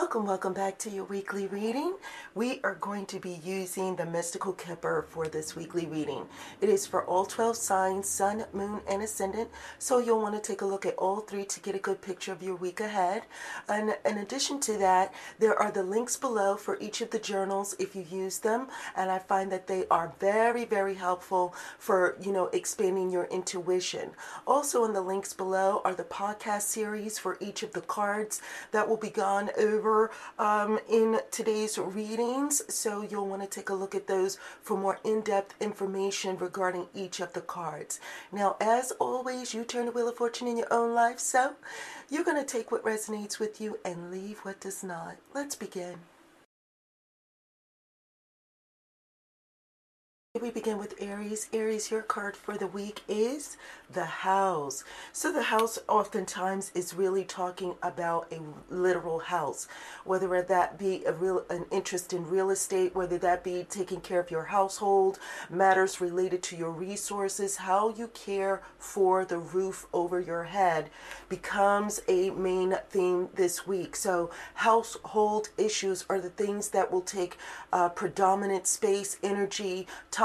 [0.00, 1.94] Welcome, welcome back to your weekly reading.
[2.34, 6.26] We are going to be using the Mystical Kipper for this weekly reading.
[6.62, 9.50] It is for all 12 signs, sun, moon, and ascendant.
[9.78, 12.32] So you'll want to take a look at all three to get a good picture
[12.32, 13.24] of your week ahead.
[13.68, 17.76] And in addition to that, there are the links below for each of the journals
[17.78, 18.68] if you use them.
[18.96, 24.12] And I find that they are very, very helpful for, you know, expanding your intuition.
[24.46, 28.40] Also in the links below are the podcast series for each of the cards
[28.72, 33.68] that will be gone over over um, in today's readings, so you'll want to take
[33.70, 38.00] a look at those for more in depth information regarding each of the cards.
[38.32, 41.54] Now, as always, you turn the wheel of fortune in your own life, so
[42.08, 45.16] you're going to take what resonates with you and leave what does not.
[45.34, 45.96] Let's begin.
[50.38, 51.48] We begin with Aries.
[51.52, 53.56] Aries, your card for the week is
[53.92, 54.84] the house.
[55.12, 58.38] So the house oftentimes is really talking about a
[58.72, 59.66] literal house,
[60.04, 64.20] whether that be a real an interest in real estate, whether that be taking care
[64.20, 65.18] of your household,
[65.50, 70.90] matters related to your resources, how you care for the roof over your head
[71.28, 73.96] becomes a main theme this week.
[73.96, 77.36] So household issues are the things that will take
[77.72, 80.19] uh, predominant space, energy, time,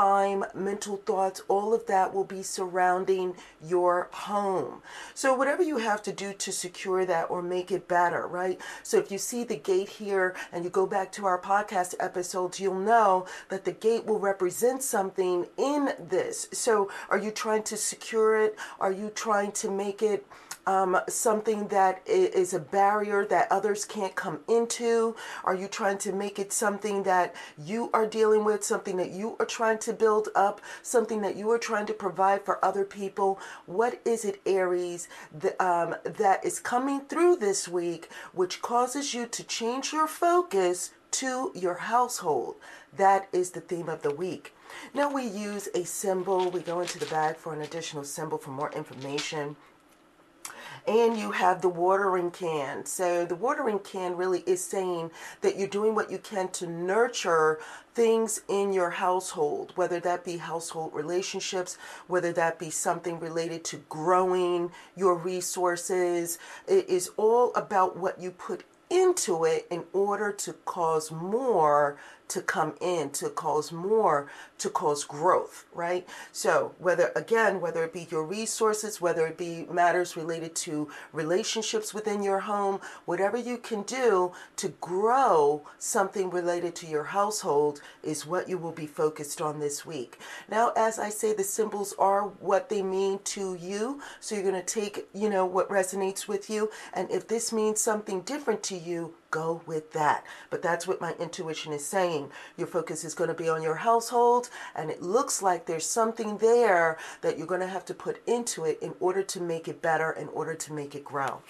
[0.53, 4.81] mental thoughts, all of that will be surrounding your home.
[5.13, 8.59] So, whatever you have to do to secure that or make it better, right?
[8.83, 12.59] So, if you see the gate here and you go back to our podcast episodes,
[12.59, 16.49] you'll know that the gate will represent something in this.
[16.51, 18.57] So, are you trying to secure it?
[18.81, 20.25] Are you trying to make it?
[20.67, 25.15] Um, something that is a barrier that others can't come into?
[25.43, 29.35] Are you trying to make it something that you are dealing with, something that you
[29.39, 33.39] are trying to build up, something that you are trying to provide for other people?
[33.65, 39.27] What is it, Aries, that, um, that is coming through this week which causes you
[39.27, 42.55] to change your focus to your household?
[42.95, 44.53] That is the theme of the week.
[44.93, 46.49] Now we use a symbol.
[46.49, 49.55] We go into the bag for an additional symbol for more information
[50.87, 52.85] and you have the watering can.
[52.85, 57.59] So the watering can really is saying that you're doing what you can to nurture
[57.93, 63.77] things in your household, whether that be household relationships, whether that be something related to
[63.89, 66.37] growing your resources.
[66.67, 71.97] It is all about what you put into it in order to cause more
[72.27, 76.07] to come in to cause more to cause growth right?
[76.31, 81.93] So whether again whether it be your resources whether it be matters related to relationships
[81.93, 88.25] within your home whatever you can do to grow something related to your household is
[88.25, 90.19] what you will be focused on this week.
[90.49, 94.01] Now as i say the symbols are what they mean to you.
[94.19, 96.69] So you're going to take you know what resonates with you.
[96.93, 100.23] And if this means something different to you go with that.
[100.49, 102.31] But that's what my intuition is saying.
[102.55, 106.37] Your focus is going to be on your household, and it looks like there's something
[106.37, 109.81] there that you're going to have to put into it in order to make it
[109.81, 111.41] better, in order to make it grow.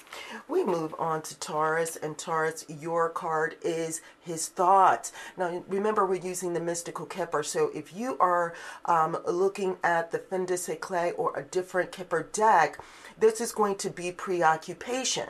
[0.48, 5.12] We move on to Taurus, and Taurus, your card is his thoughts.
[5.38, 10.18] Now, remember, we're using the mystical Kipper, so if you are um, looking at the
[10.18, 12.80] Fin de Siècle or a different Kipper deck,
[13.20, 15.30] this is going to be preoccupation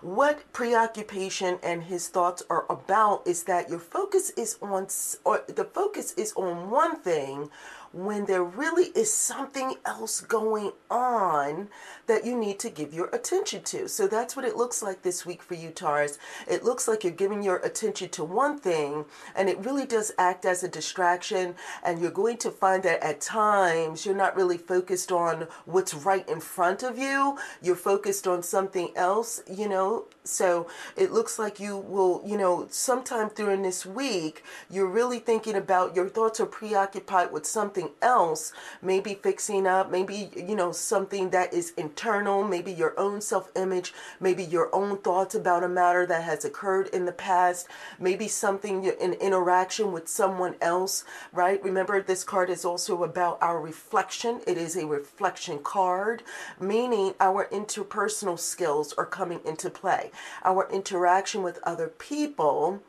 [0.00, 4.86] what preoccupation and his thoughts are about is that your focus is on
[5.24, 7.50] or the focus is on one thing
[7.92, 11.68] when there really is something else going on
[12.06, 13.88] that you need to give your attention to.
[13.88, 16.18] So that's what it looks like this week for you, Taurus.
[16.48, 19.04] It looks like you're giving your attention to one thing,
[19.34, 21.54] and it really does act as a distraction.
[21.84, 26.28] And you're going to find that at times you're not really focused on what's right
[26.28, 30.06] in front of you, you're focused on something else, you know.
[30.24, 35.56] So it looks like you will, you know, sometime during this week, you're really thinking
[35.56, 41.30] about your thoughts are preoccupied with something else, maybe fixing up, maybe, you know, something
[41.30, 46.06] that is internal, maybe your own self image, maybe your own thoughts about a matter
[46.06, 47.66] that has occurred in the past,
[47.98, 51.60] maybe something in interaction with someone else, right?
[51.64, 54.40] Remember, this card is also about our reflection.
[54.46, 56.22] It is a reflection card,
[56.60, 60.11] meaning our interpersonal skills are coming into play.
[60.44, 62.82] Our interaction with other people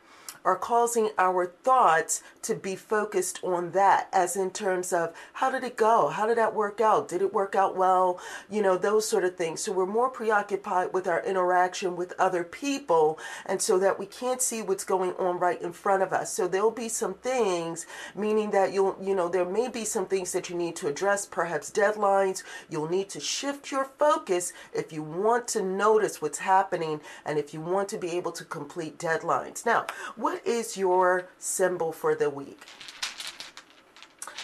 [0.46, 5.64] are causing our thoughts to be focused on that, as in terms of how did
[5.64, 6.10] it go?
[6.10, 7.08] How did that work out?
[7.08, 8.20] Did it work out well?
[8.50, 9.62] You know, those sort of things.
[9.62, 14.42] So we're more preoccupied with our interaction with other people, and so that we can't
[14.42, 16.32] see what's going on right in front of us.
[16.34, 17.86] So there'll be some things,
[18.16, 21.26] meaning that you'll, you know, there may be some things that you need to address,
[21.26, 22.44] perhaps deadlines.
[22.70, 27.54] You'll need to shift your focus if you want to notice what's happening and if
[27.54, 29.66] you want to be able to complete deadlines.
[29.66, 32.66] Now, what is your symbol for the week?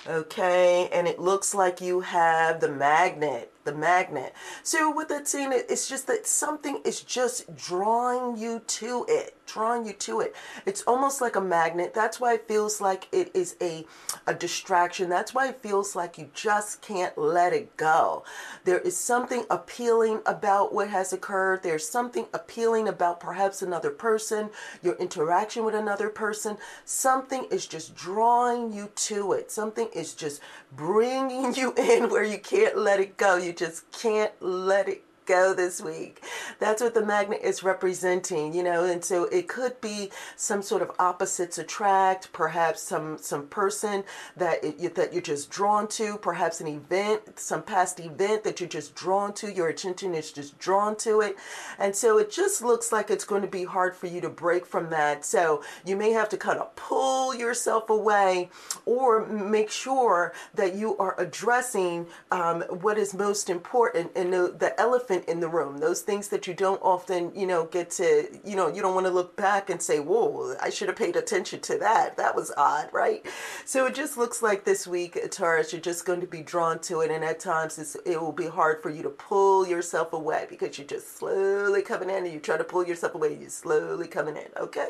[0.07, 4.33] Okay, and it looks like you have the magnet the magnet.
[4.63, 9.86] So what that's saying it's just that something is just drawing you to it, drawing
[9.86, 10.36] you to it.
[10.66, 11.94] It's almost like a magnet.
[11.94, 13.86] That's why it feels like it is a
[14.28, 15.10] a distraction.
[15.10, 18.24] That's why it feels like you just can't let it go.
[18.66, 21.63] There is something appealing about what has occurred.
[21.63, 24.50] There's something appealing about perhaps another person,
[24.84, 26.57] your interaction with another person.
[26.86, 29.52] Something is just drawing you to it.
[29.52, 30.42] Something is just
[30.75, 33.38] bringing you in where you can't let it go.
[33.38, 36.24] You just can't let it go this week.
[36.60, 40.81] That's what the magnet is representing, you know, and so it could be some sort
[40.81, 44.04] of opposites attract, perhaps some some person
[44.36, 48.68] that it, that you're just drawn to, perhaps an event, some past event that you're
[48.80, 51.36] just drawn to, your attention is just drawn to it.
[51.78, 54.66] And so it just looks like it's going to be hard for you to break
[54.66, 55.26] from that.
[55.26, 58.50] So you may have to kind of pull yourself away
[58.86, 64.80] or make sure that you are addressing um, what is most important and the, the
[64.80, 68.56] elephant in the room, those things that you don't often, you know, get to, you
[68.56, 71.60] know, you don't want to look back and say, whoa, I should have paid attention
[71.62, 72.18] to that.
[72.18, 73.25] That was odd, right?
[73.66, 77.01] So it just looks like this week, Taurus, you're just going to be drawn to
[77.01, 77.12] it.
[77.12, 80.88] And at times it will be hard for you to pull yourself away because you're
[80.88, 84.48] just slowly coming in and you try to pull yourself away, you're slowly coming in,
[84.57, 84.89] okay?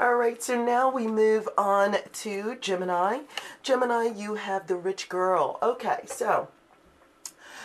[0.00, 3.20] All right, so now we move on to Gemini.
[3.62, 5.58] Gemini, you have the rich girl.
[5.62, 6.48] Okay, so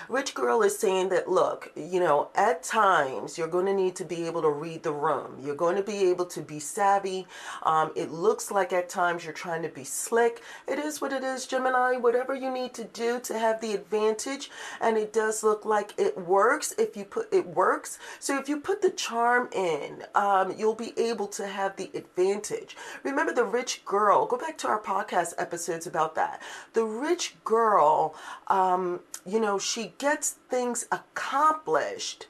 [0.09, 4.06] Rich Girl is saying that, look, you know, at times you're going to need to
[4.06, 5.38] be able to read the room.
[5.42, 7.27] You're going to be able to be savvy.
[7.63, 10.42] Um, it looks like at times you're trying to be slick.
[10.65, 11.98] It is what it is, Gemini.
[11.98, 14.50] Whatever you need to do to have the advantage,
[14.80, 18.00] and it does look like it works if you put it works.
[18.19, 22.77] So if you put the charm in, um, you'll be able to have the advantage.
[23.03, 24.25] Remember the rich girl.
[24.25, 26.42] Go back to our podcast episodes about that.
[26.74, 28.15] The rich girl,
[28.48, 32.28] um, you know, she gets things accomplished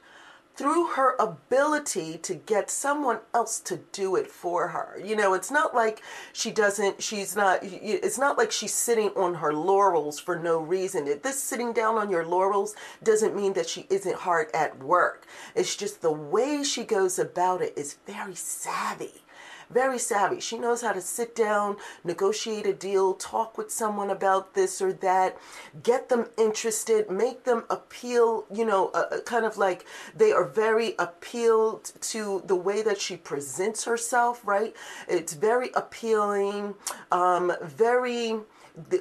[0.58, 5.00] through her ability to get someone else to do it for her.
[5.00, 9.34] You know, it's not like she doesn't, she's not, it's not like she's sitting on
[9.34, 11.04] her laurels for no reason.
[11.22, 12.74] This sitting down on your laurels
[13.04, 15.26] doesn't mean that she isn't hard at work.
[15.54, 19.22] It's just the way she goes about it is very savvy
[19.70, 20.40] very savvy.
[20.40, 24.92] She knows how to sit down, negotiate a deal, talk with someone about this or
[24.94, 25.36] that,
[25.82, 29.84] get them interested, make them appeal, you know, uh, uh, kind of like
[30.16, 34.74] they are very appealed to the way that she presents herself, right?
[35.08, 36.74] It's very appealing,
[37.12, 38.40] um, very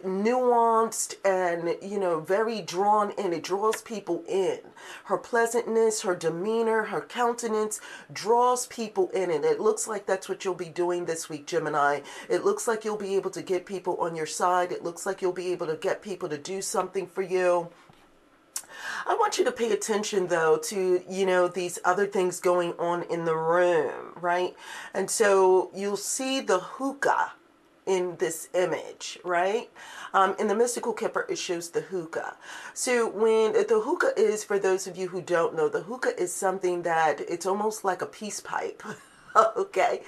[0.03, 3.33] nuanced and you know very drawn in.
[3.33, 4.59] It draws people in.
[5.05, 7.79] Her pleasantness her demeanor her countenance
[8.11, 12.01] draws people in and it looks like that's what you'll be doing this week gemini.
[12.29, 14.71] It looks like you'll be able to get people on your side.
[14.71, 17.69] It looks like you'll be able to get people to do something for you.
[19.05, 23.03] I want you to pay attention though to, you know, these other things going on
[23.03, 24.55] in the room, right?
[24.93, 27.33] And so you'll see the hookah
[27.87, 29.69] in this image, right?
[30.13, 32.35] Um, in the mystical kipper, it shows the hookah.
[32.73, 36.33] So when the hookah is, for those of you who don't know, the hookah is
[36.33, 38.83] something that it's almost like a peace pipe.
[39.55, 40.01] okay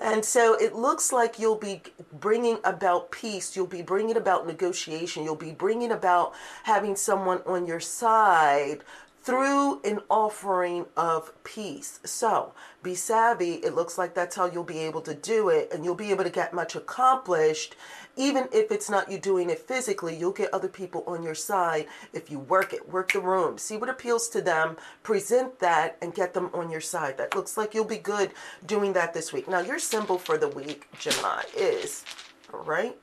[0.00, 1.82] and so it looks like you'll be
[2.14, 6.32] bringing about peace you'll be bringing about negotiation you'll be bringing about
[6.64, 8.78] having someone on your side
[9.22, 12.00] through an offering of peace.
[12.04, 13.54] So be savvy.
[13.54, 16.24] It looks like that's how you'll be able to do it, and you'll be able
[16.24, 17.76] to get much accomplished.
[18.16, 21.86] Even if it's not you doing it physically, you'll get other people on your side
[22.12, 26.14] if you work it, work the room, see what appeals to them, present that, and
[26.14, 27.16] get them on your side.
[27.16, 28.32] That looks like you'll be good
[28.66, 29.48] doing that this week.
[29.48, 32.04] Now, your symbol for the week, Gemini, is
[32.52, 32.96] right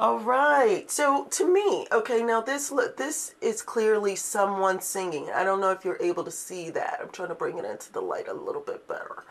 [0.00, 0.90] all right.
[0.90, 5.30] So to me, okay, now this this is clearly someone singing.
[5.34, 7.00] I don't know if you're able to see that.
[7.02, 9.24] I'm trying to bring it into the light a little bit better.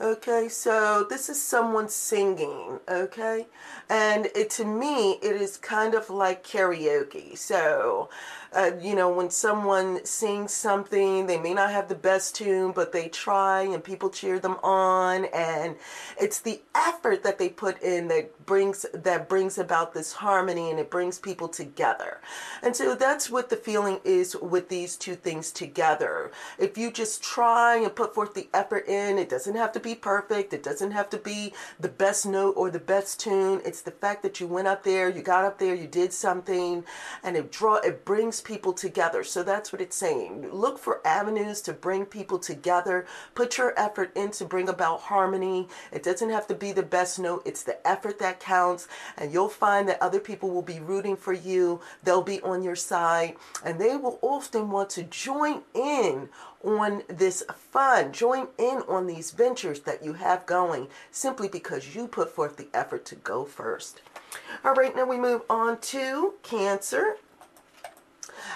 [0.00, 3.46] Okay, so this is someone singing, okay?
[3.90, 7.38] And it, to me, it is kind of like karaoke.
[7.38, 8.10] So,
[8.52, 12.92] uh, you know, when someone sings something, they may not have the best tune, but
[12.92, 15.26] they try and people cheer them on.
[15.26, 15.76] And
[16.20, 20.80] it's the effort that they put in that brings, that brings about this harmony and
[20.80, 22.20] it brings people together.
[22.62, 26.32] And so that's what the feeling is with these two things together.
[26.58, 29.94] If you just try and put forth the effort in, it doesn't have to be
[29.94, 30.52] perfect.
[30.52, 33.60] It doesn't have to be the best note or the best tune.
[33.64, 36.84] It's the fact that you went up there, you got up there, you did something,
[37.22, 39.24] and it draw it brings people together.
[39.24, 40.50] So that's what it's saying.
[40.50, 43.06] Look for avenues to bring people together.
[43.34, 45.68] Put your effort in to bring about harmony.
[45.92, 47.42] It doesn't have to be the best note.
[47.44, 51.32] It's the effort that counts, and you'll find that other people will be rooting for
[51.32, 51.80] you.
[52.02, 56.28] They'll be on your side, and they will often want to join in
[56.62, 62.06] on this fun, join in on these ventures that you have going simply because you
[62.06, 64.02] put forth the effort to go first.
[64.64, 67.16] All right, now we move on to Cancer.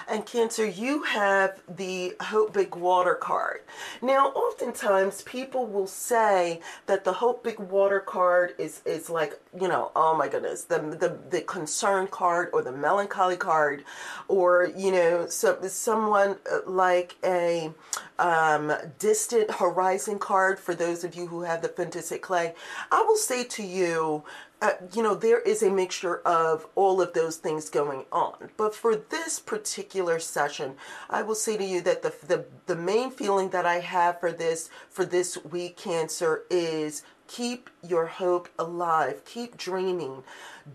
[0.07, 3.61] And Cancer, you have the Hope Big Water card.
[4.01, 9.67] Now, oftentimes people will say that the Hope Big Water card is, is like, you
[9.67, 13.83] know, oh my goodness, the, the, the concern card or the melancholy card,
[14.27, 17.71] or, you know, so, someone uh, like a
[18.19, 22.53] um, distant horizon card for those of you who have the Fantastic Clay.
[22.91, 24.23] I will say to you,
[24.61, 28.49] uh, you know, there is a mixture of all of those things going on.
[28.57, 30.75] But for this particular session,
[31.09, 34.31] I will say to you that the, the, the main feeling that I have for
[34.31, 39.25] this, for this week, Cancer, is keep your hope alive.
[39.25, 40.23] Keep dreaming.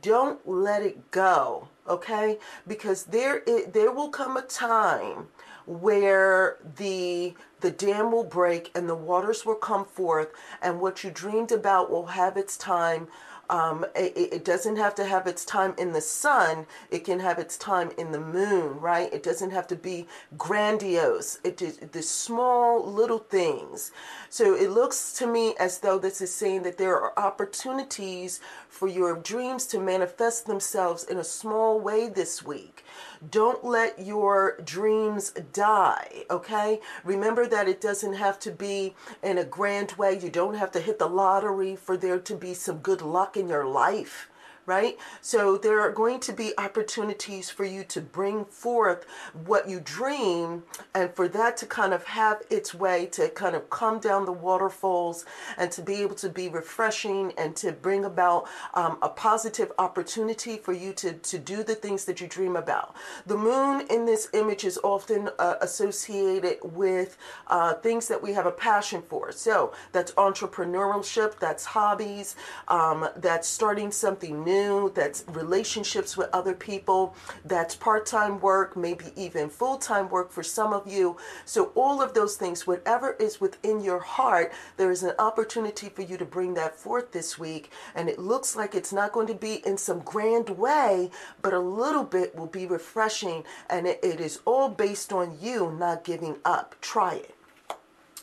[0.02, 2.38] Don't let it go, okay?
[2.66, 5.28] Because there, it, there will come a time
[5.66, 10.28] where the the dam will break and the waters will come forth
[10.62, 13.06] and what you dreamed about will have its time
[13.50, 16.66] um, it, it, doesn't have to have its time in the sun.
[16.90, 19.12] It can have its time in the moon, right?
[19.12, 20.06] It doesn't have to be
[20.38, 21.40] grandiose.
[21.42, 23.90] It is the small little things.
[24.28, 28.86] So it looks to me as though this is saying that there are opportunities for
[28.86, 32.84] your dreams to manifest themselves in a small way this week.
[33.28, 36.80] Don't let your dreams die, okay?
[37.04, 40.18] Remember that it doesn't have to be in a grand way.
[40.18, 43.48] You don't have to hit the lottery for there to be some good luck in
[43.48, 44.29] your life
[44.66, 44.96] right?
[45.20, 49.04] So there are going to be opportunities for you to bring forth
[49.44, 50.62] what you dream
[50.94, 54.32] and for that to kind of have its way to kind of come down the
[54.32, 55.24] waterfalls
[55.58, 60.56] and to be able to be refreshing and to bring about um, a positive opportunity
[60.56, 62.94] for you to, to do the things that you dream about.
[63.26, 67.16] The moon in this image is often uh, associated with
[67.48, 69.32] uh, things that we have a passion for.
[69.32, 72.36] So that's entrepreneurship, that's hobbies,
[72.68, 77.14] um, that's starting something new new, that's relationships with other people,
[77.44, 81.16] that's part time work, maybe even full time work for some of you.
[81.44, 86.02] So, all of those things, whatever is within your heart, there is an opportunity for
[86.02, 87.70] you to bring that forth this week.
[87.94, 91.10] And it looks like it's not going to be in some grand way,
[91.42, 93.44] but a little bit will be refreshing.
[93.68, 96.74] And it, it is all based on you not giving up.
[96.80, 97.34] Try it.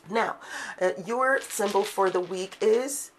[0.09, 0.37] Now,
[0.81, 3.11] uh, your symbol for the week is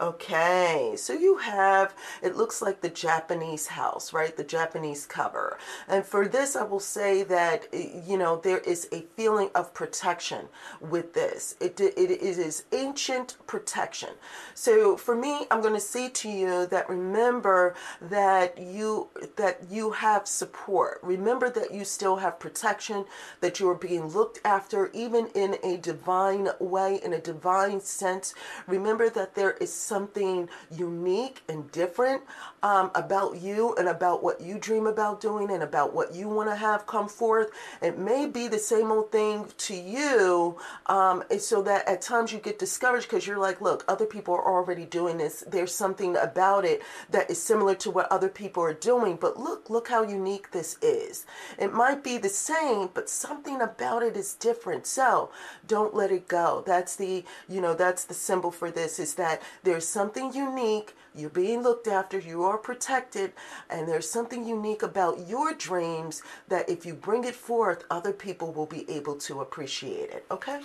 [0.00, 4.36] Okay, so you have, it looks like the Japanese house, right?
[4.36, 5.58] The Japanese cover.
[5.88, 9.74] And for this, I will say that, eh, you know, there is a feeling of
[9.74, 10.46] protection
[10.80, 11.56] with this.
[11.60, 14.10] It, it, it is ancient protection.
[14.54, 19.90] So for me, I'm going to say to you that remember that you, that you
[19.90, 21.00] have support.
[21.02, 23.04] Remember that you still have protection,
[23.40, 28.32] that you are being looked after, even in a divine way, in a divine sense.
[28.68, 32.22] Remember that there is something unique and different
[32.62, 36.48] um, about you and about what you dream about doing and about what you want
[36.48, 37.50] to have come forth.
[37.80, 42.38] It may be the same old thing to you, um, so that at times you
[42.38, 45.44] get discouraged because you're like, look, other people are already doing this.
[45.46, 49.16] There's something about it that is similar to what other people are doing.
[49.16, 51.24] But look, look how unique this is.
[51.58, 54.86] It might be the same, but something about it is different.
[54.86, 55.30] So
[55.66, 56.62] don't let it go.
[56.66, 60.96] That's the, you know, that's the symbol for this is that there there's something unique.
[61.14, 63.32] You're being looked after, you are protected,
[63.70, 68.52] and there's something unique about your dreams that if you bring it forth, other people
[68.52, 70.26] will be able to appreciate it.
[70.32, 70.62] Okay?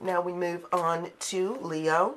[0.00, 2.14] Now we move on to Leo.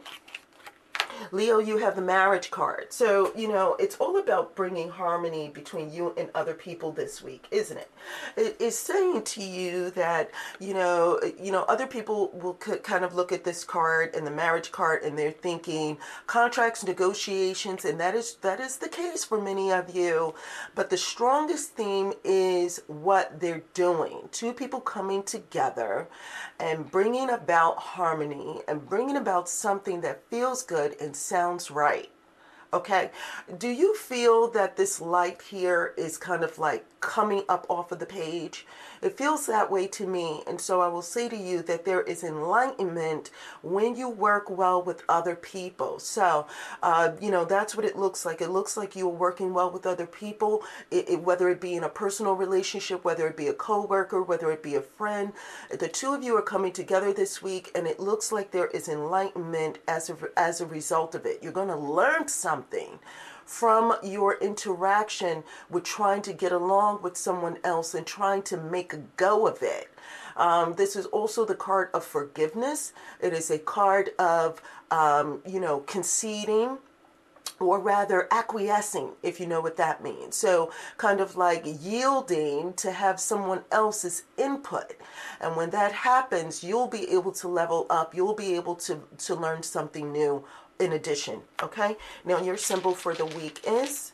[1.31, 2.91] Leo, you have the marriage card.
[2.91, 7.47] So, you know, it's all about bringing harmony between you and other people this week,
[7.51, 7.91] isn't it?
[8.37, 13.15] It is saying to you that, you know, you know, other people will kind of
[13.15, 18.15] look at this card and the marriage card and they're thinking contracts, negotiations, and that
[18.15, 20.33] is that is the case for many of you.
[20.75, 24.29] But the strongest theme is what they're doing.
[24.31, 26.07] Two people coming together
[26.59, 32.09] and bringing about harmony and bringing about something that feels good and sounds right.
[32.75, 33.09] Okay.
[33.57, 37.99] Do you feel that this light here is kind of like coming up off of
[37.99, 38.65] the page?
[39.01, 40.41] It feels that way to me.
[40.45, 43.29] And so I will say to you that there is enlightenment
[43.61, 45.99] when you work well with other people.
[45.99, 46.47] So,
[46.83, 48.41] uh, you know, that's what it looks like.
[48.41, 51.83] It looks like you're working well with other people, it, it, whether it be in
[51.83, 55.31] a personal relationship, whether it be a coworker, whether it be a friend.
[55.69, 58.89] The two of you are coming together this week, and it looks like there is
[58.89, 61.43] enlightenment as a, as a result of it.
[61.43, 62.27] You're going to learn
[62.65, 62.99] something
[63.45, 68.91] from your interaction with trying to get along with someone else and trying to make
[68.91, 69.89] a go of it.
[70.35, 72.91] Um, this is also the card of forgiveness.
[73.21, 76.79] It is a card of, um, you know, conceding
[77.59, 80.35] or rather acquiescing, if you know what that means.
[80.35, 84.95] So, kind of like yielding to have someone else's input.
[85.39, 89.35] And when that happens, you'll be able to level up, you'll be able to, to
[89.35, 90.43] learn something new
[90.79, 91.41] in addition.
[91.61, 91.97] Okay.
[92.23, 94.13] Now your symbol for the week is.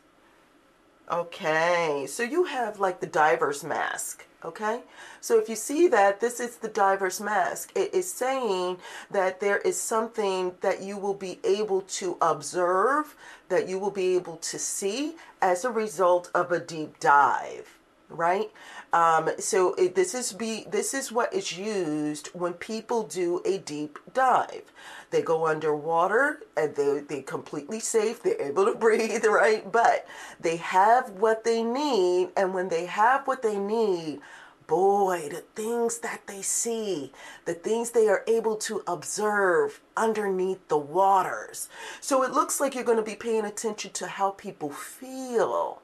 [1.11, 2.05] Okay.
[2.07, 4.25] So you have like the diver's mask.
[4.43, 4.81] Okay.
[5.19, 8.77] So if you see that this is the diver's mask, it is saying
[9.11, 13.15] that there is something that you will be able to observe,
[13.49, 17.77] that you will be able to see as a result of a deep dive
[18.11, 18.51] right?
[18.93, 23.57] Um, so it, this is be this is what is used when people do a
[23.57, 24.71] deep dive.
[25.11, 28.23] They go underwater and they, they're completely safe.
[28.23, 29.69] They're able to breathe, right?
[29.71, 30.07] But
[30.39, 34.21] they have what they need, and when they have what they need,
[34.67, 37.11] boy, the things that they see,
[37.43, 41.67] the things they are able to observe underneath the waters.
[41.99, 45.81] So it looks like you're going to be paying attention to how people feel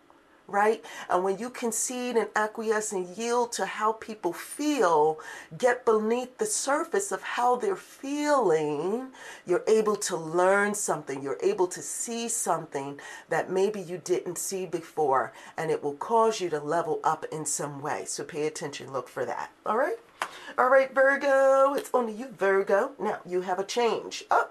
[0.47, 0.83] right?
[1.09, 5.19] And when you concede and acquiesce and yield to how people feel,
[5.57, 9.09] get beneath the surface of how they're feeling,
[9.45, 11.21] you're able to learn something.
[11.21, 12.99] You're able to see something
[13.29, 17.45] that maybe you didn't see before, and it will cause you to level up in
[17.45, 18.05] some way.
[18.05, 19.51] So pay attention, look for that.
[19.65, 19.97] All right?
[20.57, 22.91] All right, Virgo, it's only you, Virgo.
[22.99, 24.23] Now you have a change.
[24.31, 24.49] Oh,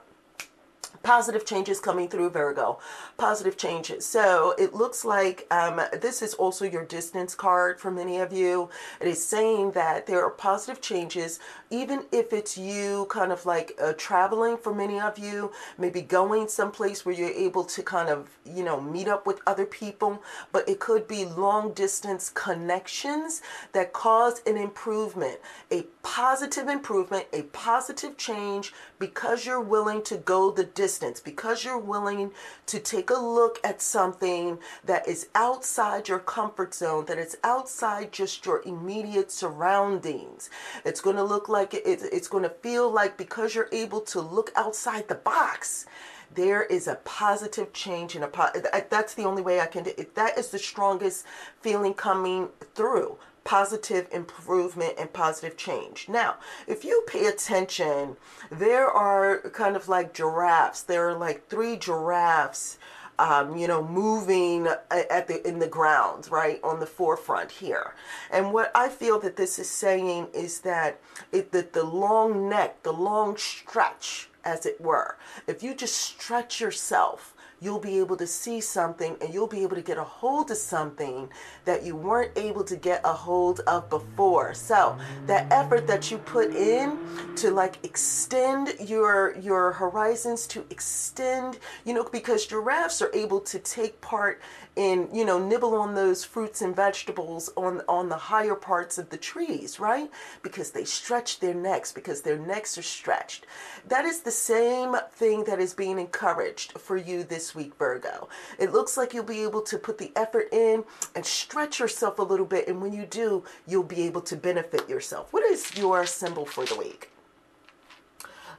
[1.02, 2.78] positive changes coming through Virgo.
[3.16, 4.04] Positive changes.
[4.04, 8.70] So it looks like um, this is also your distance card for many of you.
[9.00, 11.38] It is saying that there are positive changes,
[11.70, 16.48] even if it's you kind of like uh, traveling for many of you, maybe going
[16.48, 20.22] someplace where you're able to kind of, you know, meet up with other people.
[20.52, 25.38] But it could be long distance connections that cause an improvement,
[25.70, 31.78] a positive improvement, a positive change because you're willing to go the distance because you're
[31.78, 32.30] willing
[32.66, 38.12] to take a look at something that is outside your comfort zone, that is outside
[38.12, 40.50] just your immediate surroundings.
[40.84, 44.20] It's going to look like it, it's going to feel like because you're able to
[44.20, 45.86] look outside the box,
[46.34, 50.14] there is a positive change and a that's the only way I can do it.
[50.14, 51.24] That is the strongest
[51.60, 56.08] feeling coming through positive improvement and positive change.
[56.08, 56.34] Now,
[56.66, 58.16] if you pay attention,
[58.50, 60.82] there are kind of like giraffes.
[60.82, 62.78] There are like three giraffes.
[63.18, 67.94] Um, you know, moving at the in the ground, right on the forefront here.
[68.30, 71.00] And what I feel that this is saying is that
[71.32, 76.60] it that the long neck, the long stretch, as it were, if you just stretch
[76.60, 80.50] yourself you'll be able to see something and you'll be able to get a hold
[80.50, 81.28] of something
[81.64, 84.54] that you weren't able to get a hold of before.
[84.54, 86.98] So, that effort that you put in
[87.36, 93.58] to like extend your your horizons to extend, you know, because giraffes are able to
[93.58, 94.40] take part
[94.76, 99.10] and you know nibble on those fruits and vegetables on on the higher parts of
[99.10, 100.10] the trees right?
[100.42, 103.46] Because they stretch their necks because their necks are stretched.
[103.86, 108.28] That is the same thing that is being encouraged for you this week virgo.
[108.58, 110.84] It looks like you'll be able to put the effort in
[111.14, 114.88] and stretch yourself a little bit and when you do you'll be able to benefit
[114.88, 115.32] yourself.
[115.32, 117.10] What is your symbol for the week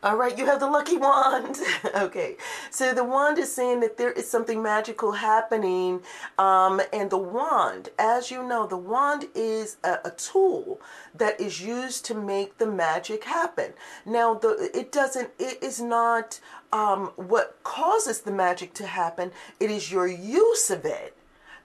[0.04, 1.58] all right, you have the lucky wand.
[1.96, 2.38] okay,
[2.70, 6.02] So the wand is saying that there is something magical happening.
[6.38, 10.80] Um, and the wand, as you know, the wand is a, a tool
[11.16, 13.74] that is used to make the magic happen.
[14.06, 16.40] Now, the it doesn't, it is not
[16.72, 21.17] um, what causes the magic to happen, it is your use of it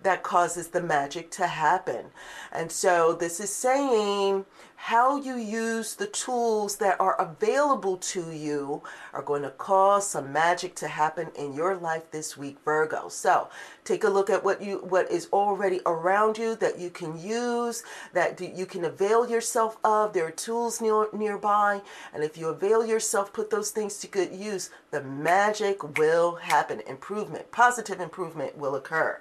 [0.03, 2.07] that causes the magic to happen.
[2.53, 4.45] And so this is saying
[4.87, 10.33] how you use the tools that are available to you are going to cause some
[10.33, 13.09] magic to happen in your life this week Virgo.
[13.09, 13.49] So,
[13.85, 17.85] take a look at what you what is already around you that you can use,
[18.13, 20.15] that you can avail yourself of.
[20.15, 24.35] There are tools near, nearby, and if you avail yourself, put those things to good
[24.35, 26.81] use, the magic will happen.
[26.89, 29.21] Improvement, positive improvement will occur.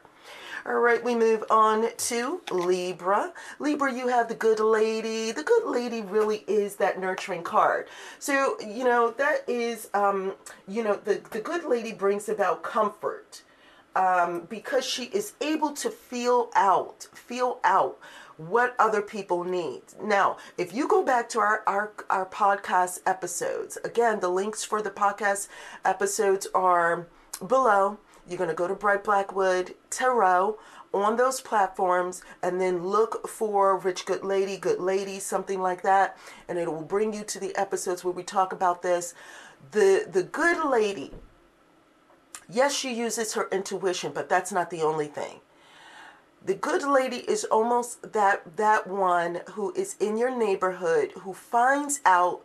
[0.63, 3.33] All right, we move on to Libra.
[3.57, 5.31] Libra, you have the good lady.
[5.31, 7.87] The good lady really is that nurturing card.
[8.19, 10.33] So, you know, that is, um,
[10.67, 13.41] you know, the, the good lady brings about comfort
[13.95, 17.97] um, because she is able to feel out, feel out
[18.37, 19.81] what other people need.
[19.99, 24.83] Now, if you go back to our, our, our podcast episodes, again, the links for
[24.83, 25.47] the podcast
[25.83, 27.07] episodes are
[27.47, 27.97] below.
[28.31, 30.57] You're going to go to Bright Blackwood Tarot
[30.93, 36.17] on those platforms and then look for Rich Good Lady, Good Lady, something like that,
[36.47, 39.13] and it will bring you to the episodes where we talk about this.
[39.71, 41.11] The the good lady,
[42.49, 45.41] yes, she uses her intuition, but that's not the only thing.
[46.43, 51.99] The good lady is almost that that one who is in your neighborhood who finds
[52.05, 52.41] out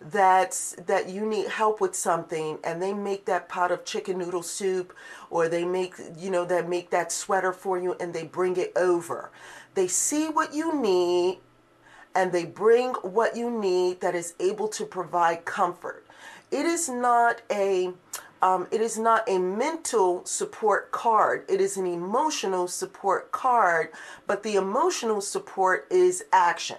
[0.00, 4.42] that that you need help with something and they make that pot of chicken noodle
[4.42, 4.94] soup
[5.28, 8.72] or they make you know that make that sweater for you and they bring it
[8.76, 9.30] over.
[9.74, 11.38] They see what you need
[12.14, 16.06] and they bring what you need that is able to provide comfort.
[16.50, 17.92] It is not a
[18.42, 21.44] um, it is not a mental support card.
[21.46, 23.90] It is an emotional support card
[24.26, 26.78] but the emotional support is action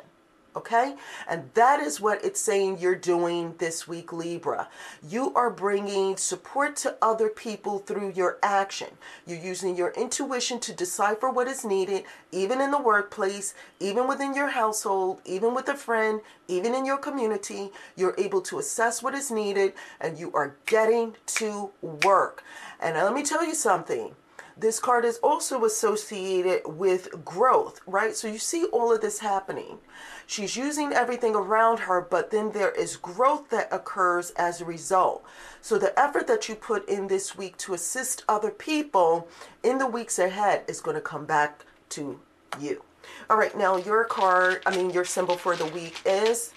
[0.56, 0.96] Okay?
[1.30, 4.68] And that is what it's saying you're doing this week, Libra.
[5.08, 8.90] You are bringing support to other people through your action.
[9.26, 14.34] You're using your intuition to decipher what is needed, even in the workplace, even within
[14.34, 17.72] your household, even with a friend, even in your community.
[17.96, 22.44] You're able to assess what is needed and you are getting to work.
[22.80, 24.16] And let me tell you something
[24.62, 28.16] this card is also associated with growth, right?
[28.16, 29.80] So you see all of this happening.
[30.28, 35.24] She's using everything around her, but then there is growth that occurs as a result.
[35.62, 39.28] So the effort that you put in this week to assist other people
[39.64, 42.20] in the weeks ahead is going to come back to
[42.60, 42.84] you.
[43.30, 46.54] All right, now your card, I mean, your symbol for the week is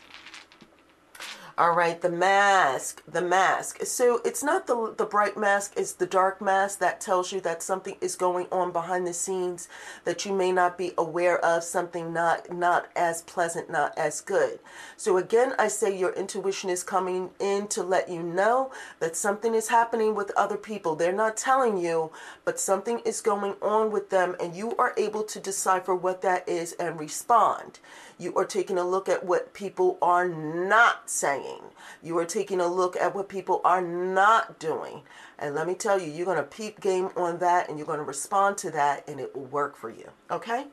[1.56, 3.84] all right, the mask, the mask.
[3.84, 7.62] So it's not the the bright mask, it's the dark mask that tells you that
[7.62, 9.68] something is going on behind the scenes
[10.04, 14.58] that you may not be aware of, something not not as pleasant, not as good.
[14.96, 19.54] So again, I say your intuition is coming in to let you know that something
[19.54, 20.96] is happening with other people.
[20.96, 22.10] They're not telling you,
[22.44, 26.48] but something is going on with them and you are able to decipher what that
[26.48, 27.78] is and respond.
[28.18, 31.60] You are taking a look at what people are not saying.
[32.02, 35.02] You are taking a look at what people are not doing.
[35.38, 37.98] And let me tell you, you're going to peep game on that and you're going
[37.98, 40.08] to respond to that and it will work for you.
[40.30, 40.66] Okay?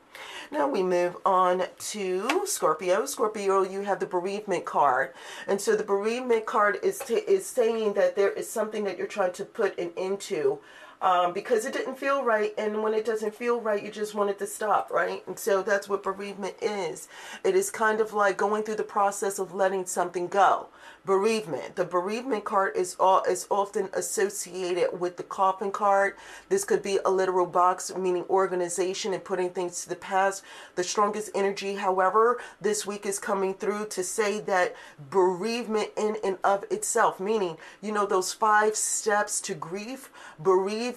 [0.50, 3.04] Now we move on to Scorpio.
[3.06, 5.14] Scorpio, you have the bereavement card.
[5.48, 9.32] And so the bereavement card is, is saying that there is something that you're trying
[9.32, 10.60] to put an into
[11.02, 12.54] um, because it didn't feel right.
[12.56, 15.22] And when it doesn't feel right, you just want it to stop, right?
[15.26, 17.08] And so that's what bereavement is.
[17.44, 20.68] It is kind of like going through the process of letting something go
[21.04, 21.74] bereavement.
[21.74, 26.14] The bereavement card is all is often associated with the coffin card.
[26.48, 30.44] This could be a literal box meaning organization and putting things to the past.
[30.76, 34.76] The strongest energy, however, this week is coming through to say that
[35.10, 40.91] bereavement in and of itself, meaning, you know, those five steps to grief, bereavement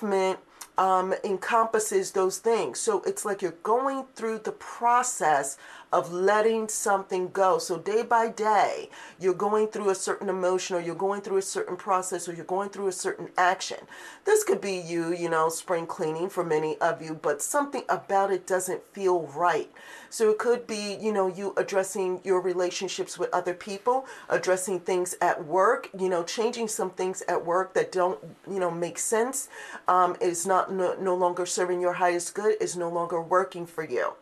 [0.77, 2.79] um, encompasses those things.
[2.79, 5.58] So it's like you're going through the process
[5.91, 7.58] of letting something go.
[7.58, 11.41] So day by day, you're going through a certain emotion or you're going through a
[11.41, 13.78] certain process or you're going through a certain action.
[14.26, 18.32] This could be you, you know, spring cleaning for many of you, but something about
[18.32, 19.71] it doesn't feel right.
[20.10, 25.15] So it could be, you know, you addressing your relationships with other people, addressing things
[25.21, 28.19] at work, you know, changing some things at work that don't,
[28.50, 29.50] you know, make sense.
[29.88, 33.84] Um, is not no, no longer serving your highest good, is no longer working for
[33.84, 34.13] you.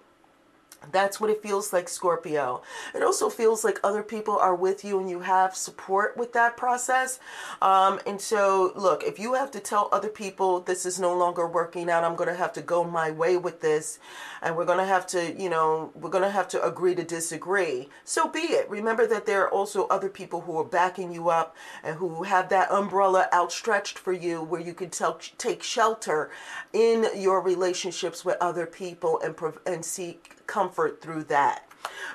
[0.92, 2.62] That's what it feels like, Scorpio.
[2.94, 6.58] It also feels like other people are with you and you have support with that
[6.58, 7.20] process.
[7.62, 11.48] Um, and so, look, if you have to tell other people this is no longer
[11.48, 14.00] working out, I'm going to have to go my way with this,
[14.42, 17.04] and we're going to have to, you know, we're going to have to agree to
[17.04, 17.90] disagree.
[18.04, 18.70] So be it.
[18.70, 22.50] Remember that there are also other people who are backing you up and who have
[22.50, 26.30] that umbrella outstretched for you where you can tell, take shelter
[26.74, 31.68] in your relationships with other people and, and seek comfort through that.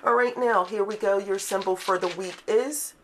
[0.04, 1.18] All right, now here we go.
[1.18, 2.94] Your symbol for the week is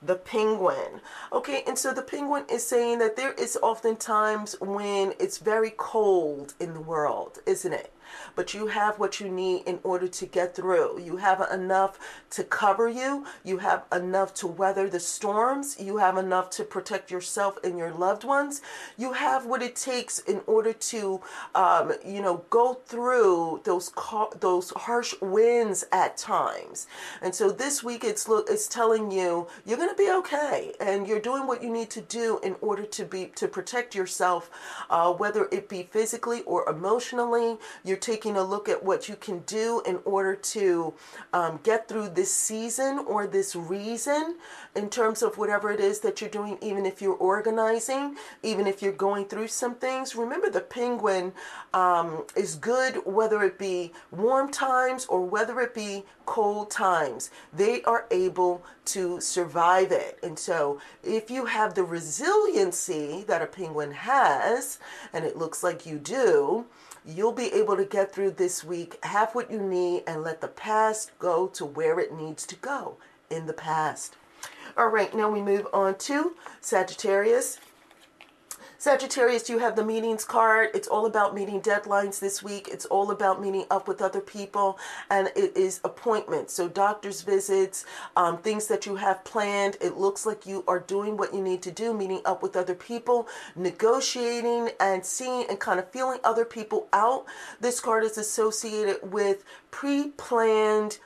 [0.00, 1.02] the penguin.
[1.30, 6.54] Okay, and so the penguin is saying that there is oftentimes when it's very cold
[6.58, 7.92] in the world, isn't it?
[8.34, 11.00] But you have what you need in order to get through.
[11.00, 11.98] You have enough
[12.30, 17.10] to cover you, you have enough to weather the storms, you have enough to protect
[17.10, 18.62] yourself and your loved ones.
[18.96, 21.20] You have what it takes in order to,
[21.54, 23.92] um, you know, go through those
[24.40, 26.86] those harsh winds at times.
[27.22, 31.20] And so this week it's it's telling you you're going to be okay, and you're
[31.20, 34.50] doing what you need to do in order to be to protect yourself,
[34.88, 37.58] uh, whether it be physically or emotionally.
[37.84, 40.94] You're taking a look at what you can do in order to
[41.32, 44.36] um, get through this season or this reason
[44.74, 48.82] in terms of whatever it is that you're doing, even if you're organizing, even if
[48.82, 50.14] you're going through some things.
[50.14, 51.32] Remember, the penguin
[51.74, 57.30] um, is good whether it be warm times or whether it be cold times.
[57.52, 60.18] They are able to survive it.
[60.22, 64.78] And so, if you have the resiliency that a penguin has,
[65.12, 66.66] and it looks like you do,
[67.04, 70.48] You'll be able to get through this week, have what you need, and let the
[70.48, 72.96] past go to where it needs to go
[73.30, 74.16] in the past.
[74.76, 77.58] All right, now we move on to Sagittarius.
[78.80, 80.70] Sagittarius, you have the meetings card.
[80.72, 82.66] It's all about meeting deadlines this week.
[82.72, 84.78] It's all about meeting up with other people,
[85.10, 86.54] and it is appointments.
[86.54, 87.84] So, doctor's visits,
[88.16, 89.76] um, things that you have planned.
[89.82, 92.74] It looks like you are doing what you need to do, meeting up with other
[92.74, 97.26] people, negotiating, and seeing and kind of feeling other people out.
[97.60, 101.00] This card is associated with pre planned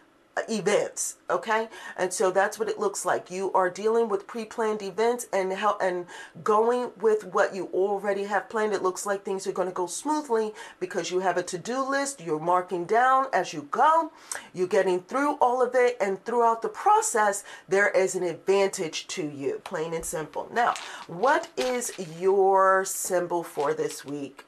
[0.48, 1.68] events okay?
[1.96, 3.30] And so that's what it looks like.
[3.30, 6.06] You are dealing with pre-planned events and how and
[6.42, 8.72] going with what you already have planned.
[8.72, 12.20] It looks like things are going to go smoothly because you have a to-do list
[12.20, 14.10] you're marking down as you go
[14.52, 19.26] you're getting through all of it and throughout the process there is an advantage to
[19.28, 20.48] you plain and simple.
[20.52, 20.74] Now
[21.06, 24.44] what is your symbol for this week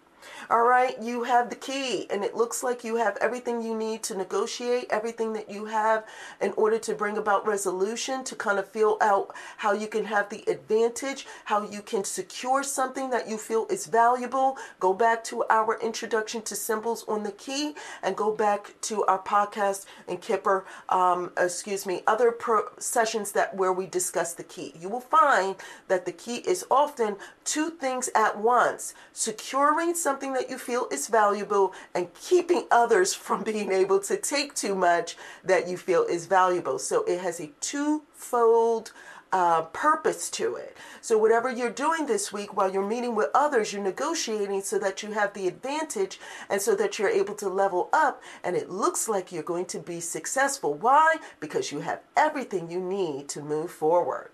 [0.48, 4.02] all right, you have the key, and it looks like you have everything you need
[4.04, 6.04] to negotiate, everything that you have
[6.40, 10.28] in order to bring about resolution, to kind of feel out how you can have
[10.28, 14.56] the advantage, how you can secure something that you feel is valuable.
[14.78, 19.18] Go back to our introduction to symbols on the key and go back to our
[19.18, 24.72] podcast and Kipper, um, excuse me, other pro- sessions that where we discuss the key.
[24.78, 25.56] You will find
[25.88, 31.08] that the key is often two things at once securing something that you feel is
[31.08, 36.26] valuable and keeping others from being able to take too much that you feel is
[36.26, 36.78] valuable.
[36.78, 38.92] So it has a twofold
[39.32, 40.76] uh, purpose to it.
[41.00, 45.02] So, whatever you're doing this week while you're meeting with others, you're negotiating so that
[45.02, 48.22] you have the advantage and so that you're able to level up.
[48.44, 50.74] And it looks like you're going to be successful.
[50.74, 51.16] Why?
[51.40, 54.30] Because you have everything you need to move forward.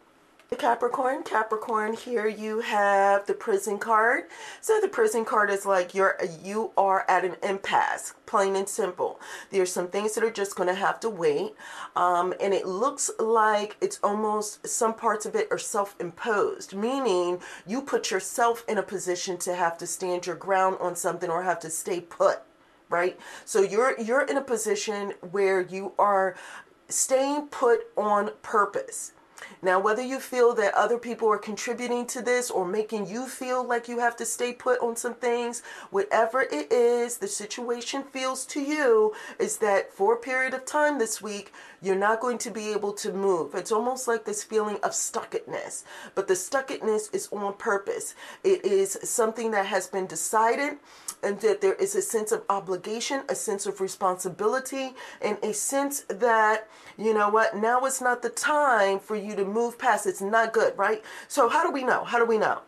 [0.58, 4.24] Capricorn, Capricorn, here you have the prison card.
[4.60, 9.20] So the prison card is like you're you are at an impasse, plain and simple.
[9.50, 11.54] There's some things that are just going to have to wait,
[11.96, 17.82] um, and it looks like it's almost some parts of it are self-imposed, meaning you
[17.82, 21.60] put yourself in a position to have to stand your ground on something or have
[21.60, 22.40] to stay put
[22.88, 26.36] right so you're you're in a position where you are
[26.88, 29.12] staying put on purpose
[29.62, 33.64] now, whether you feel that other people are contributing to this or making you feel
[33.64, 38.44] like you have to stay put on some things, whatever it is, the situation feels
[38.46, 42.50] to you is that for a period of time this week, you're not going to
[42.50, 43.54] be able to move.
[43.54, 48.14] It's almost like this feeling of stuckedness, but the stuckedness is on purpose.
[48.44, 50.78] It is something that has been decided,
[51.22, 56.00] and that there is a sense of obligation, a sense of responsibility, and a sense
[56.08, 60.06] that, you know what, now it's not the time for you to move past.
[60.06, 61.02] It's not good, right?
[61.28, 62.04] So, how do we know?
[62.04, 62.60] How do we know?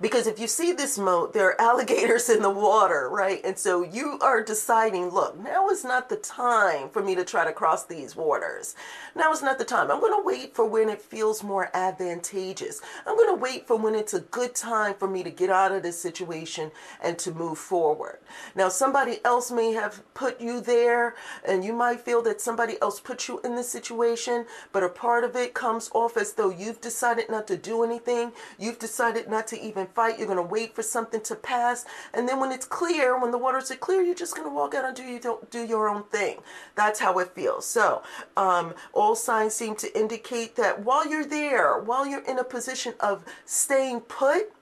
[0.00, 3.40] Because if you see this moat, there are alligators in the water, right?
[3.44, 7.44] And so you are deciding, look, now is not the time for me to try
[7.44, 8.74] to cross these waters.
[9.14, 9.90] Now is not the time.
[9.90, 12.80] I'm going to wait for when it feels more advantageous.
[13.06, 15.72] I'm going to wait for when it's a good time for me to get out
[15.72, 16.70] of this situation
[17.02, 18.18] and to move forward.
[18.54, 21.14] Now, somebody else may have put you there,
[21.46, 25.24] and you might feel that somebody else put you in this situation, but a part
[25.24, 28.32] of it comes off as though you've decided not to do anything.
[28.58, 30.18] You've decided not to even fight.
[30.18, 31.84] You're going to wait for something to pass.
[32.14, 34.74] And then when it's clear, when the waters are clear, you're just going to walk
[34.74, 36.38] out and do, you don't do your own thing.
[36.74, 37.66] That's how it feels.
[37.66, 38.02] So,
[38.36, 42.94] um, all signs seem to indicate that while you're there, while you're in a position
[43.00, 44.52] of staying put,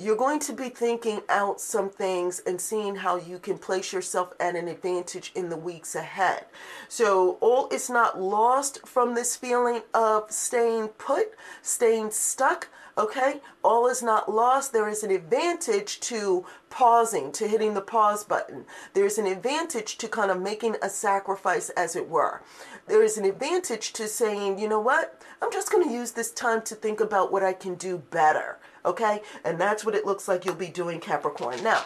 [0.00, 4.32] you're going to be thinking out some things and seeing how you can place yourself
[4.38, 6.44] at an advantage in the weeks ahead.
[6.88, 12.68] So, all is not lost from this feeling of staying put, staying stuck.
[12.98, 14.72] Okay, all is not lost.
[14.72, 18.64] There is an advantage to pausing, to hitting the pause button.
[18.92, 22.42] There's an advantage to kind of making a sacrifice, as it were.
[22.88, 26.32] There is an advantage to saying, you know what, I'm just going to use this
[26.32, 28.58] time to think about what I can do better.
[28.84, 31.62] Okay, and that's what it looks like you'll be doing, Capricorn.
[31.62, 31.84] Now,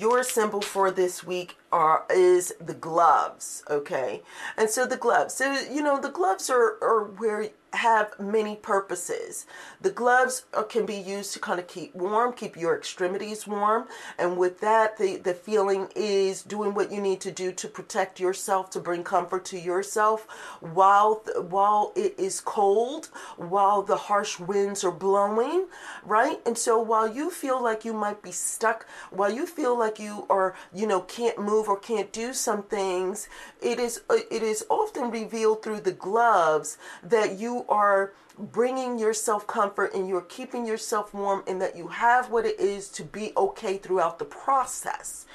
[0.00, 4.22] your symbol for this week are is the gloves okay
[4.56, 9.46] and so the gloves so you know the gloves are are where have many purposes.
[9.80, 13.86] The gloves are, can be used to kind of keep warm, keep your extremities warm,
[14.18, 18.20] and with that, the the feeling is doing what you need to do to protect
[18.20, 20.26] yourself, to bring comfort to yourself,
[20.60, 25.66] while while it is cold, while the harsh winds are blowing,
[26.04, 26.40] right?
[26.46, 30.26] And so while you feel like you might be stuck, while you feel like you
[30.30, 33.28] are you know can't move or can't do some things,
[33.60, 39.46] it is uh, it is often revealed through the gloves that you are bringing yourself
[39.46, 43.32] comfort and you're keeping yourself warm and that you have what it is to be
[43.36, 45.26] okay throughout the process.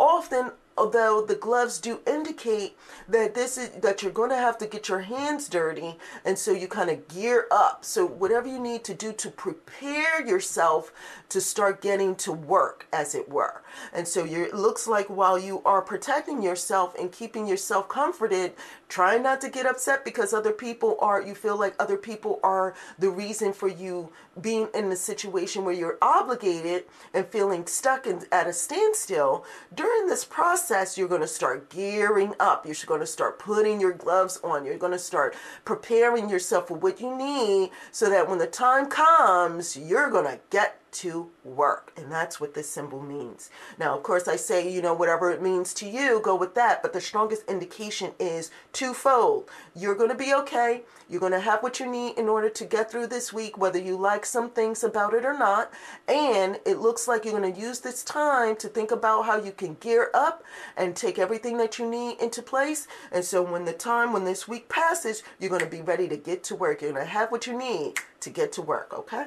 [0.00, 2.76] Often although the gloves do indicate
[3.08, 6.52] that this is that you're going to have to get your hands dirty and so
[6.52, 10.92] you kind of gear up so whatever you need to do to prepare yourself
[11.28, 13.60] to start getting to work as it were
[13.92, 18.52] and so it looks like while you are protecting yourself and keeping yourself comforted
[18.88, 22.74] trying not to get upset because other people are you feel like other people are
[22.98, 24.10] the reason for you
[24.40, 30.06] being in a situation where you're obligated and feeling stuck and at a standstill during
[30.06, 32.66] this process you're going to start gearing up.
[32.66, 34.64] You're going to start putting your gloves on.
[34.64, 38.86] You're going to start preparing yourself for what you need so that when the time
[38.86, 41.92] comes you're going to get to work.
[41.96, 43.50] And that's what this symbol means.
[43.78, 46.82] Now, of course, I say, you know, whatever it means to you, go with that.
[46.82, 49.50] But the strongest indication is twofold.
[49.74, 50.82] You're going to be okay.
[51.08, 53.78] You're going to have what you need in order to get through this week, whether
[53.78, 55.72] you like some things about it or not.
[56.06, 59.52] And it looks like you're going to use this time to think about how you
[59.52, 60.44] can gear up
[60.76, 62.86] and take everything that you need into place.
[63.10, 66.16] And so when the time, when this week passes, you're going to be ready to
[66.16, 66.82] get to work.
[66.82, 69.26] You're going to have what you need to get to work, okay?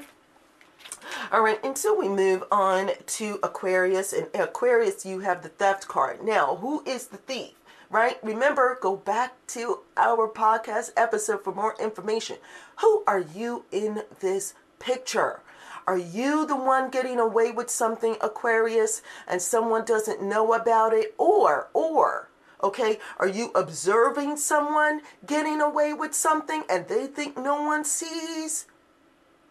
[1.32, 4.14] All right, until we move on to Aquarius.
[4.14, 6.24] And Aquarius, you have the theft card.
[6.24, 7.54] Now, who is the thief?
[7.90, 8.18] Right?
[8.24, 12.38] Remember, go back to our podcast episode for more information.
[12.80, 15.42] Who are you in this picture?
[15.88, 21.14] Are you the one getting away with something, Aquarius, and someone doesn't know about it?
[21.18, 22.30] Or, or,
[22.64, 28.68] okay, are you observing someone getting away with something and they think no one sees?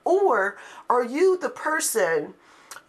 [0.04, 0.56] Or
[0.88, 2.34] are you the person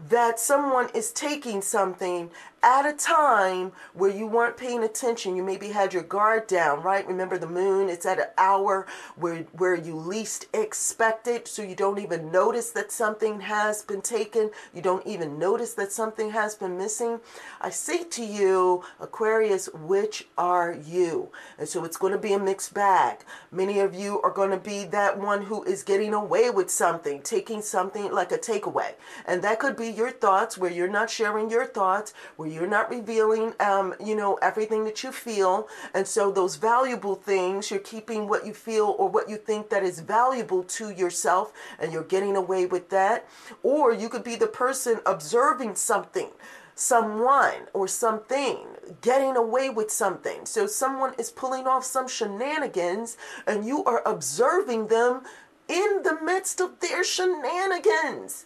[0.10, 2.30] that someone is taking something
[2.64, 5.36] at a time where you weren't paying attention.
[5.36, 7.08] You maybe had your guard down right?
[7.08, 7.90] Remember the moon?
[7.90, 8.86] It's at an hour
[9.16, 14.02] where where you least expect it so you don't even notice that something has been
[14.02, 14.52] taken.
[14.74, 17.20] You don't even notice that something has been missing.
[17.60, 21.32] I say to you aquarius which are you?
[21.58, 23.20] And so it's going to be a mixed bag.
[23.52, 27.22] Many of you are going to be that one who is getting away with something
[27.22, 28.94] taking something like a takeaway.
[29.26, 32.89] And that could be your thoughts where you're not sharing your thoughts where you're not
[32.89, 35.67] revealing, um, you know, everything that you feel.
[35.93, 39.84] And so those valuable things, you're keeping what you feel or what you think that
[39.84, 43.27] is valuable to yourself and you're getting away with that.
[43.63, 46.30] Or you could be the person observing something
[46.73, 48.58] someone or something
[49.01, 50.45] getting away with something.
[50.45, 55.21] So someone is pulling off some shenanigans and you are observing them
[55.67, 58.45] in the midst of their shenanigans.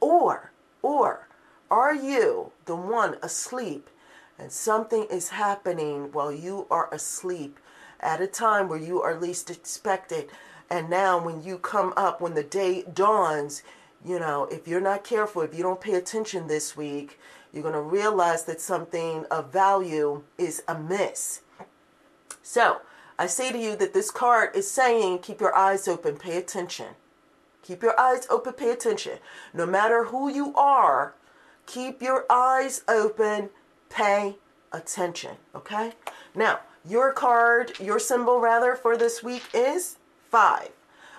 [0.00, 0.51] Or,
[0.82, 1.28] or
[1.70, 3.88] are you the one asleep
[4.38, 7.58] and something is happening while you are asleep
[8.00, 10.28] at a time where you are least expected?
[10.68, 13.62] And now, when you come up, when the day dawns,
[14.04, 17.18] you know, if you're not careful, if you don't pay attention this week,
[17.52, 21.42] you're going to realize that something of value is amiss.
[22.42, 22.80] So,
[23.18, 26.88] I say to you that this card is saying keep your eyes open, pay attention.
[27.72, 29.18] Keep your eyes open, pay attention.
[29.54, 31.14] No matter who you are,
[31.64, 33.48] keep your eyes open,
[33.88, 34.36] pay
[34.72, 35.36] attention.
[35.54, 35.92] Okay?
[36.34, 39.96] Now, your card, your symbol rather, for this week is
[40.30, 40.68] five.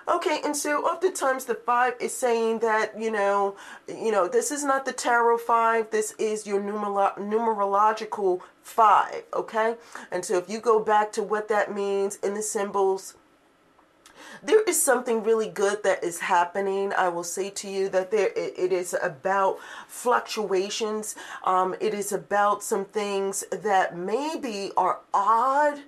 [0.07, 3.55] Okay, and so oftentimes the five is saying that you know,
[3.87, 5.89] you know, this is not the tarot five.
[5.89, 9.23] This is your numero- numerological five.
[9.33, 9.75] Okay,
[10.11, 13.15] and so if you go back to what that means in the symbols,
[14.45, 16.93] there is something really good that is happening.
[16.97, 21.15] I will say to you that there it, it is about fluctuations.
[21.43, 25.79] Um, it is about some things that maybe are odd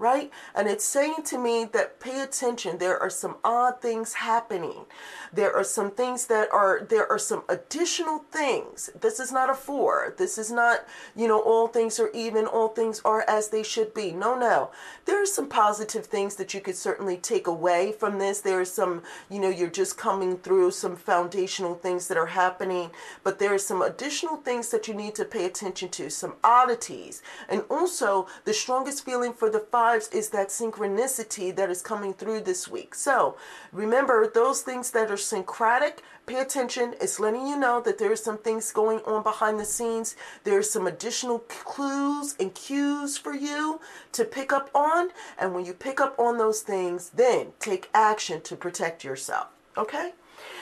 [0.00, 0.30] right?
[0.54, 2.78] And it's saying to me that pay attention.
[2.78, 4.86] There are some odd things happening.
[5.30, 8.88] There are some things that are, there are some additional things.
[8.98, 10.14] This is not a four.
[10.16, 13.92] This is not, you know, all things are even, all things are as they should
[13.92, 14.10] be.
[14.10, 14.70] No, no.
[15.04, 18.40] There are some positive things that you could certainly take away from this.
[18.40, 22.90] There are some, you know, you're just coming through some foundational things that are happening,
[23.22, 27.20] but there are some additional things that you need to pay attention to, some oddities.
[27.50, 32.14] And also, the strongest feeling for the five lives is that synchronicity that is coming
[32.14, 32.94] through this week.
[32.94, 33.36] So
[33.72, 36.94] remember those things that are syncretic, pay attention.
[37.00, 40.14] It's letting you know that there are some things going on behind the scenes.
[40.44, 43.80] There's some additional clues and cues for you
[44.12, 45.08] to pick up on.
[45.36, 49.48] And when you pick up on those things, then take action to protect yourself.
[49.76, 50.12] Okay?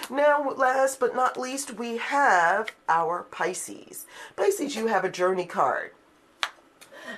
[0.08, 4.06] Now, last but not least, we have our Pisces.
[4.36, 5.90] Pisces, you have a journey card.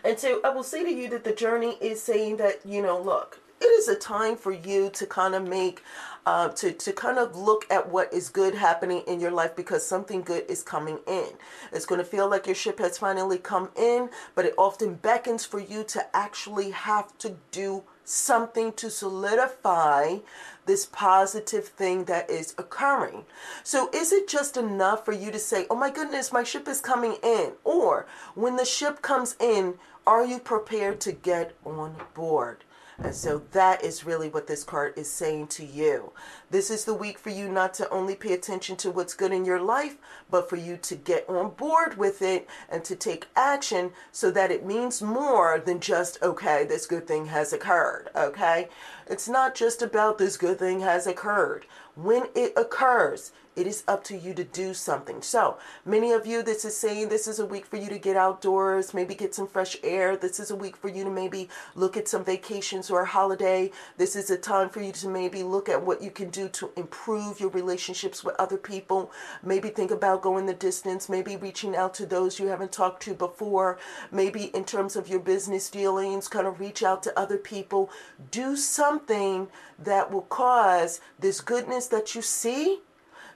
[0.05, 3.01] And so I will say to you that the journey is saying that, you know,
[3.01, 5.83] look, it is a time for you to kind of make
[6.27, 9.87] uh, to, to kind of look at what is good happening in your life because
[9.87, 11.29] something good is coming in.
[11.73, 15.45] It's going to feel like your ship has finally come in, but it often beckons
[15.45, 20.19] for you to actually have to do something to solidify
[20.67, 23.25] this positive thing that is occurring.
[23.63, 26.81] So, is it just enough for you to say, Oh my goodness, my ship is
[26.81, 27.53] coming in?
[27.65, 29.75] Or when the ship comes in,
[30.07, 32.65] are you prepared to get on board?
[33.03, 36.13] And so that is really what this card is saying to you.
[36.51, 39.45] This is the week for you not to only pay attention to what's good in
[39.45, 39.97] your life,
[40.31, 44.51] but for you to get on board with it and to take action so that
[44.51, 48.11] it means more than just, okay, this good thing has occurred.
[48.15, 48.69] Okay?
[49.09, 51.65] It's not just about this good thing has occurred.
[51.95, 55.23] When it occurs, it is up to you to do something.
[55.23, 58.17] So, many of you, this is saying this is a week for you to get
[58.17, 60.17] outdoors, maybe get some fresh air.
[60.17, 63.73] This is a week for you to maybe look at some vacations or a holiday.
[63.97, 66.71] This is a time for you to maybe look at what you can do to
[66.77, 69.11] improve your relationships with other people.
[69.43, 73.15] Maybe think about going the distance, maybe reaching out to those you haven't talked to
[73.15, 73.79] before.
[74.13, 77.91] Maybe in terms of your business dealings, kind of reach out to other people.
[78.31, 79.49] Do something
[79.79, 82.81] that will cause this goodness that you see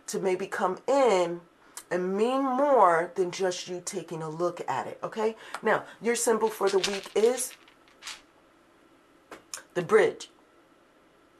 [0.07, 1.41] to maybe come in
[1.91, 4.99] and mean more than just you taking a look at it.
[5.03, 5.37] Okay?
[5.63, 7.53] Now, your symbol for the week is
[9.75, 10.31] the bridge.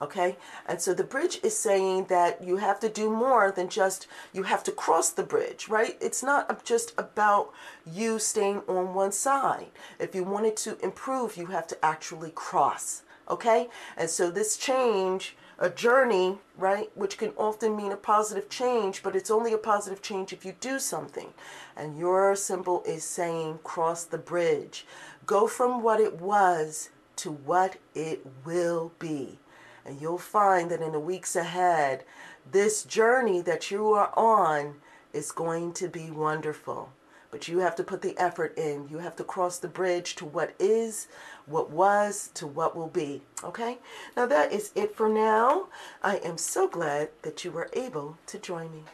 [0.03, 0.37] Okay?
[0.67, 4.43] And so the bridge is saying that you have to do more than just, you
[4.43, 5.97] have to cross the bridge, right?
[6.01, 7.53] It's not just about
[7.91, 9.71] you staying on one side.
[9.99, 13.03] If you wanted to improve, you have to actually cross.
[13.31, 13.69] Okay?
[13.97, 19.15] And so this change a journey, right, which can often mean a positive change, but
[19.15, 21.33] it's only a positive change if you do something.
[21.77, 24.87] And your symbol is saying cross the bridge.
[25.27, 29.39] Go from what it was to what it will be.
[29.87, 32.05] And you'll find that in the weeks ahead,
[32.51, 34.77] this journey that you are on
[35.13, 36.91] is going to be wonderful.
[37.35, 38.87] But you have to put the effort in.
[38.89, 41.09] You have to cross the bridge to what is,
[41.47, 43.23] what was, to what will be.
[43.43, 43.79] Okay?
[44.17, 45.67] Now that is it for now.
[46.01, 48.85] I am so glad that you were able to join me.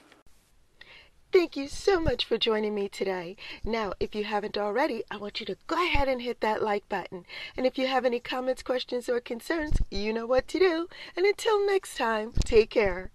[1.31, 3.37] Thank you so much for joining me today.
[3.63, 6.89] Now, if you haven't already, I want you to go ahead and hit that like
[6.89, 7.27] button.
[7.59, 10.89] And if you have any comments, questions, or concerns, you know what to do.
[11.15, 13.11] And until next time, take care.